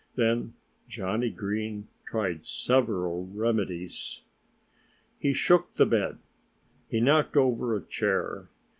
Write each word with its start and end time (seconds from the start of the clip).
Then 0.15 0.55
Johnnie 0.89 1.29
Green 1.29 1.87
tried 2.07 2.43
several 2.43 3.27
remedies. 3.27 4.23
He 5.19 5.31
shook 5.31 5.73
the 5.75 5.85
bed. 5.85 6.17
He 6.89 6.99
knocked 6.99 7.37
over 7.37 7.75
a 7.75 7.81
chair. 7.83 8.49